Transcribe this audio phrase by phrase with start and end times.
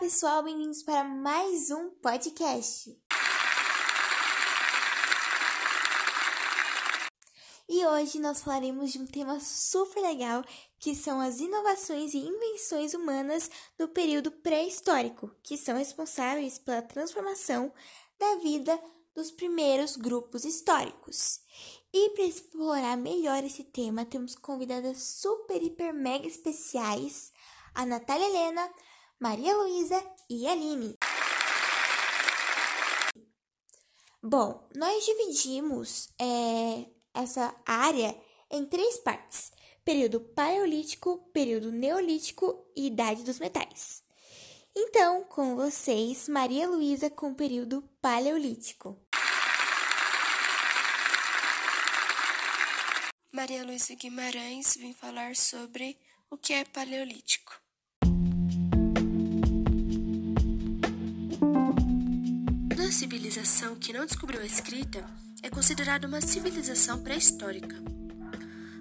[0.00, 2.98] pessoal, bem-vindos para mais um podcast.
[7.68, 10.42] E hoje nós falaremos de um tema super legal,
[10.78, 17.70] que são as inovações e invenções humanas do período pré-histórico, que são responsáveis pela transformação
[18.18, 18.80] da vida
[19.14, 21.40] dos primeiros grupos históricos.
[21.92, 27.30] E para explorar melhor esse tema, temos convidadas super, hiper, mega especiais,
[27.74, 28.66] a Natália Helena,
[29.22, 30.96] Maria Luísa e Aline.
[34.22, 38.18] Bom, nós dividimos é, essa área
[38.50, 39.52] em três partes:
[39.84, 44.02] período paleolítico, período neolítico e idade dos metais.
[44.74, 48.98] Então, com vocês, Maria Luísa com o período paleolítico.
[53.30, 55.98] Maria Luísa Guimarães vem falar sobre
[56.30, 57.60] o que é paleolítico.
[62.90, 65.04] Toda civilização que não descobriu a escrita
[65.44, 67.76] é considerada uma civilização pré-histórica.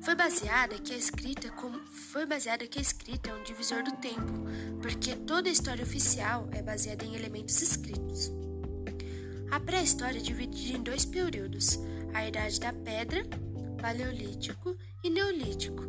[0.00, 3.90] Foi baseada que a escrita como, foi baseada que a escrita é um divisor do
[3.96, 4.46] tempo,
[4.80, 8.30] porque toda a história oficial é baseada em elementos escritos.
[9.50, 11.76] A pré-história é dividida em dois períodos:
[12.14, 13.24] a Idade da Pedra,
[13.82, 15.82] Paleolítico e Neolítico.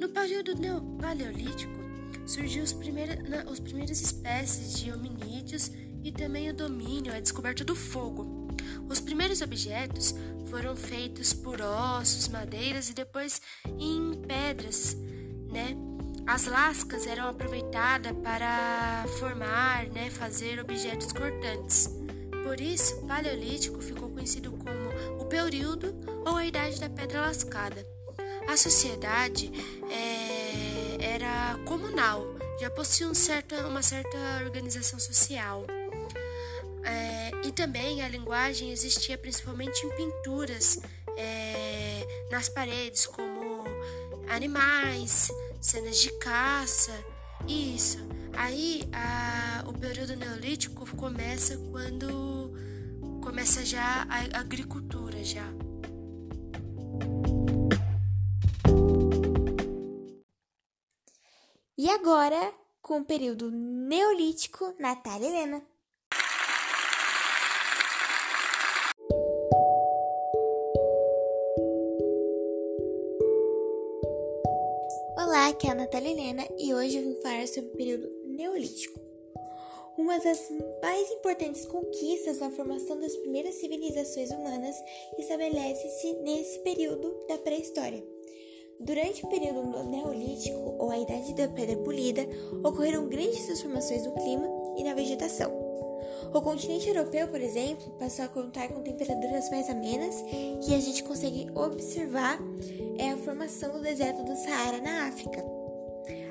[0.00, 0.54] No período
[0.98, 1.78] Paleolítico
[2.26, 3.18] surgiu os primeiros,
[3.52, 5.70] as primeiras espécies de hominídeos
[6.02, 8.48] e também o domínio, a descoberta do fogo.
[8.88, 10.14] Os primeiros objetos
[10.48, 13.40] foram feitos por ossos, madeiras e depois
[13.78, 14.96] em pedras,
[15.50, 15.76] né?
[16.26, 21.88] As lascas eram aproveitadas para formar, né, fazer objetos cortantes.
[22.44, 25.94] Por isso, o Paleolítico ficou conhecido como o período
[26.26, 27.86] ou a Idade da Pedra Lascada.
[28.46, 29.50] A sociedade
[29.90, 32.26] é, era comunal,
[32.60, 35.66] já possuía um certa, uma certa organização social.
[36.88, 40.80] É, e também a linguagem existia principalmente em pinturas
[41.18, 43.64] é, nas paredes, como
[44.28, 45.28] animais,
[45.60, 46.92] cenas de caça,
[47.46, 47.98] isso.
[48.32, 52.52] Aí a, o período neolítico começa quando
[53.22, 55.46] começa já a agricultura já.
[61.76, 65.62] E agora, com o período neolítico, Natália Helena.
[75.58, 79.00] Aqui é a Natália Helena e hoje eu vim falar sobre o período neolítico.
[79.98, 80.48] Uma das
[80.80, 84.76] mais importantes conquistas na formação das primeiras civilizações humanas
[85.18, 88.04] estabelece-se nesse período da pré-história.
[88.78, 92.24] Durante o período neolítico, ou a Idade da Pedra Polida,
[92.62, 95.67] ocorreram grandes transformações no clima e na vegetação.
[96.32, 100.14] O continente europeu, por exemplo, passou a contar com temperaturas mais amenas
[100.66, 102.38] e a gente consegue observar
[102.98, 105.42] é a formação do deserto do Saara na África.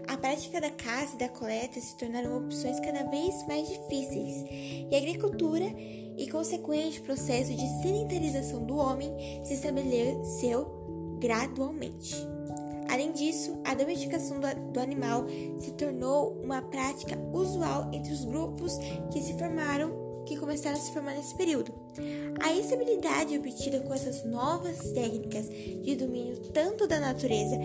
[0.07, 4.45] A prática da caça e da coleta se tornaram opções cada vez mais difíceis
[4.89, 5.65] e a agricultura
[6.17, 9.11] e consequente processo de sedentarização do homem
[9.43, 12.15] se estabeleceu gradualmente.
[12.89, 15.25] Além disso, a domesticação do, animal
[15.59, 18.77] se tornou uma prática usual entre os grupos
[19.11, 21.73] que se formaram, que começaram a se formar nesse período.
[22.39, 27.57] A estabilidade obtida com essas novas técnicas de domínio tanto da natureza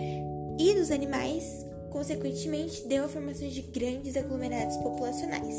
[0.59, 5.55] e dos animais, consequentemente, deu a formação de grandes aglomerados populacionais.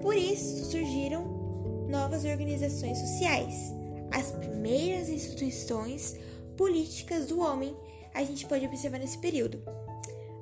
[0.00, 3.72] Por isso surgiram novas organizações sociais,
[4.10, 6.16] as primeiras instituições
[6.56, 7.74] políticas do homem
[8.18, 9.62] a gente pode observar nesse período.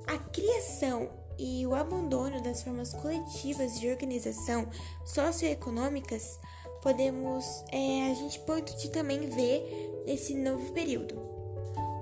[0.06, 4.66] A criação e o abandono das formas coletivas de organização
[5.04, 6.41] socioeconômicas
[6.82, 11.20] podemos é, a gente pode também ver nesse novo período.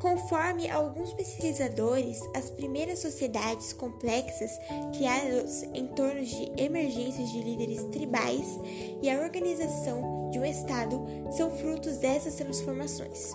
[0.00, 4.50] Conforme alguns pesquisadores, as primeiras sociedades complexas
[4.94, 8.60] criadas em torno de emergências de líderes tribais
[9.02, 13.32] e a organização de um Estado são frutos dessas transformações.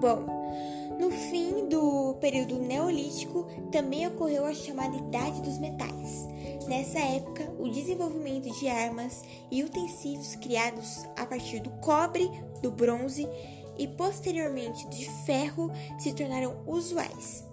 [0.00, 0.35] Bom,
[0.98, 6.26] no fim do período neolítico, também ocorreu a chamada Idade dos Metais.
[6.66, 12.30] Nessa época, o desenvolvimento de armas e utensílios criados a partir do cobre,
[12.62, 13.28] do bronze
[13.78, 17.44] e posteriormente de ferro se tornaram usuais.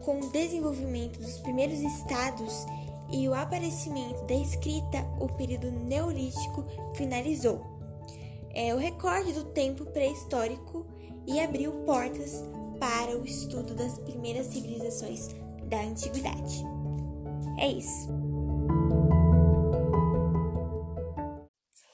[0.00, 2.66] Com o desenvolvimento dos primeiros estados
[3.12, 7.60] e o aparecimento da escrita, o período neolítico finalizou.
[8.54, 10.86] É o recorde do tempo pré-histórico
[11.26, 12.42] e abriu portas
[12.80, 15.28] para o estudo das primeiras civilizações
[15.68, 16.64] da antiguidade.
[17.58, 18.08] É isso.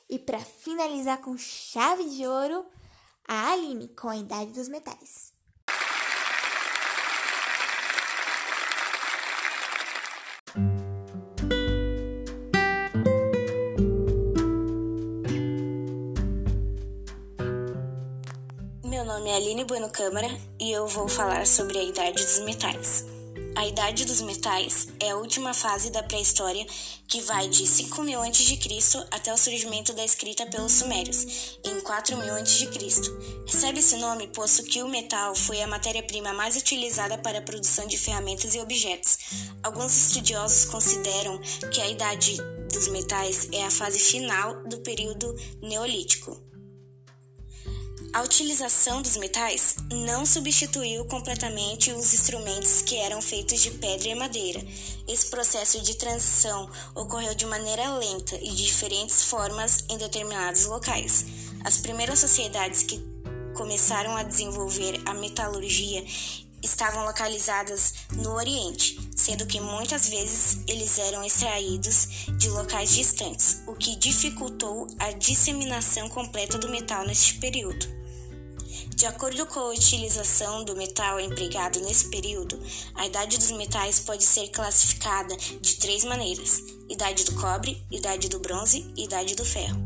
[0.09, 2.65] E para finalizar com chave de ouro,
[3.27, 5.36] a Aline com a idade dos metais.
[19.27, 20.29] Nome é Aline Bueno Câmara
[20.61, 23.05] e eu vou falar sobre a Idade dos Metais.
[23.57, 26.65] A Idade dos Metais é a última fase da pré-história
[27.09, 28.59] que vai de 5000 a.C.
[29.11, 32.69] até o surgimento da escrita pelos Sumérios, em 4000 a.C.
[33.47, 37.85] Recebe esse nome posto que o metal foi a matéria-prima mais utilizada para a produção
[37.89, 39.19] de ferramentas e objetos.
[39.61, 41.41] Alguns estudiosos consideram
[41.73, 42.37] que a Idade
[42.73, 46.47] dos Metais é a fase final do período Neolítico.
[48.13, 54.15] A utilização dos metais não substituiu completamente os instrumentos que eram feitos de pedra e
[54.15, 54.65] madeira.
[55.07, 61.27] Esse processo de transição ocorreu de maneira lenta e de diferentes formas em determinados locais.
[61.65, 63.05] As primeiras sociedades que
[63.55, 66.05] começaram a desenvolver a metalurgia
[66.63, 73.75] estavam localizadas no Oriente, sendo que muitas vezes eles eram extraídos de locais distantes, o
[73.75, 77.96] que dificultou a disseminação completa do metal neste período.
[78.97, 82.59] De acordo com a utilização do metal empregado nesse período,
[82.95, 88.39] a idade dos metais pode ser classificada de três maneiras: idade do cobre, idade do
[88.39, 89.86] bronze e idade do ferro.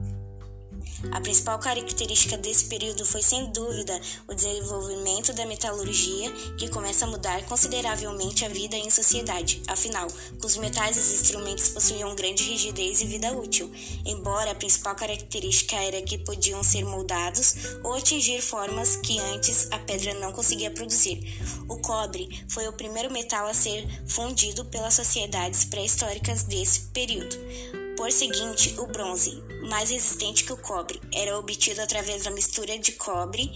[1.13, 3.99] A principal característica desse período foi, sem dúvida,
[4.29, 9.63] o desenvolvimento da metalurgia, que começa a mudar consideravelmente a vida em sociedade.
[9.67, 10.07] Afinal,
[10.39, 13.71] com os metais, os instrumentos possuíam grande rigidez e vida útil,
[14.05, 19.79] embora a principal característica era que podiam ser moldados ou atingir formas que antes a
[19.79, 21.41] pedra não conseguia produzir.
[21.67, 27.37] O cobre foi o primeiro metal a ser fundido pelas sociedades pré-históricas desse período.
[28.01, 32.93] Por seguinte, o bronze, mais resistente que o cobre, era obtido através da mistura de
[32.93, 33.53] cobre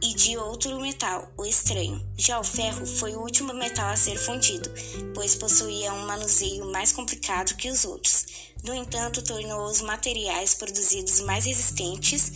[0.00, 2.00] e de outro metal, o estranho.
[2.16, 4.70] Já o ferro foi o último metal a ser fundido,
[5.12, 8.24] pois possuía um manuseio mais complicado que os outros.
[8.62, 12.30] No entanto, tornou os materiais produzidos mais resistentes,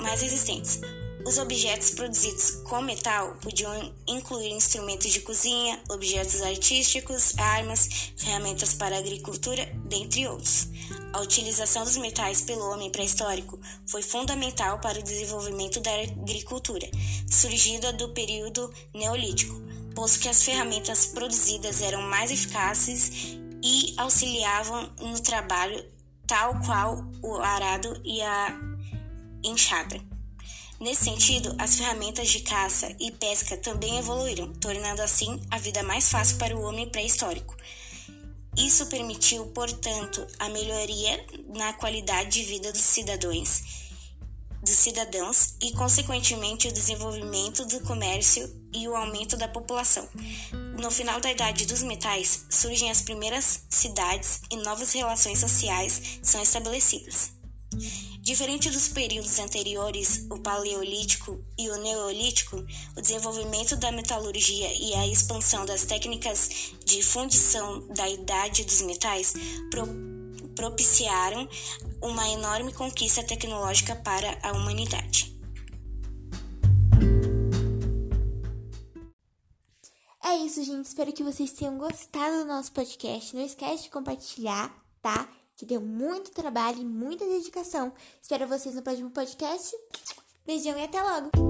[0.00, 0.80] mais resistentes.
[1.24, 8.98] Os objetos produzidos com metal podiam incluir instrumentos de cozinha, objetos artísticos, armas, ferramentas para
[8.98, 10.68] agricultura, dentre outros.
[11.12, 16.88] A utilização dos metais pelo homem pré-histórico foi fundamental para o desenvolvimento da agricultura,
[17.30, 19.60] surgida do período neolítico,
[19.94, 25.84] posto que as ferramentas produzidas eram mais eficazes e auxiliavam no trabalho,
[26.26, 28.58] tal qual o arado e a
[29.44, 30.09] enxada.
[30.80, 36.08] Nesse sentido, as ferramentas de caça e pesca também evoluíram, tornando assim a vida mais
[36.08, 37.54] fácil para o homem pré-histórico.
[38.56, 41.22] Isso permitiu, portanto, a melhoria
[41.54, 43.62] na qualidade de vida dos cidadãos,
[44.62, 50.08] dos cidadãos e, consequentemente, o desenvolvimento do comércio e o aumento da população.
[50.78, 56.42] No final da Idade dos Metais, surgem as primeiras cidades e novas relações sociais são
[56.42, 57.39] estabelecidas.
[58.20, 62.64] Diferente dos períodos anteriores, o Paleolítico e o Neolítico,
[62.96, 69.34] o desenvolvimento da metalurgia e a expansão das técnicas de fundição da idade dos metais
[69.70, 69.86] pro
[70.54, 71.48] propiciaram
[72.02, 75.34] uma enorme conquista tecnológica para a humanidade.
[80.22, 80.86] É isso, gente.
[80.86, 83.34] Espero que vocês tenham gostado do nosso podcast.
[83.34, 85.26] Não esquece de compartilhar, tá?
[85.60, 87.92] Que deu muito trabalho e muita dedicação.
[88.20, 89.76] Espero vocês no próximo podcast.
[90.46, 91.49] Beijão e até logo!